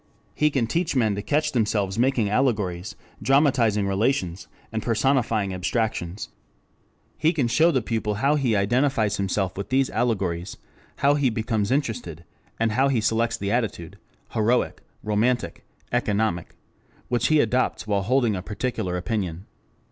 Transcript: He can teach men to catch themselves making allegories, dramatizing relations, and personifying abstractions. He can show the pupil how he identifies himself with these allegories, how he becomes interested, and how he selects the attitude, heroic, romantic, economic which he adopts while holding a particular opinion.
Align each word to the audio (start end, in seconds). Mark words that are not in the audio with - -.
He 0.33 0.49
can 0.49 0.65
teach 0.65 0.95
men 0.95 1.13
to 1.13 1.21
catch 1.21 1.51
themselves 1.51 1.99
making 1.99 2.27
allegories, 2.27 2.95
dramatizing 3.21 3.85
relations, 3.87 4.47
and 4.71 4.81
personifying 4.81 5.53
abstractions. 5.53 6.29
He 7.19 7.31
can 7.31 7.47
show 7.47 7.69
the 7.69 7.83
pupil 7.83 8.15
how 8.15 8.33
he 8.33 8.55
identifies 8.55 9.17
himself 9.17 9.55
with 9.55 9.69
these 9.69 9.91
allegories, 9.91 10.57
how 10.95 11.13
he 11.13 11.29
becomes 11.29 11.69
interested, 11.69 12.23
and 12.59 12.71
how 12.71 12.87
he 12.87 12.99
selects 12.99 13.37
the 13.37 13.51
attitude, 13.51 13.99
heroic, 14.31 14.81
romantic, 15.03 15.65
economic 15.91 16.55
which 17.07 17.27
he 17.27 17.39
adopts 17.39 17.85
while 17.85 18.01
holding 18.01 18.35
a 18.35 18.41
particular 18.41 18.97
opinion. 18.97 19.45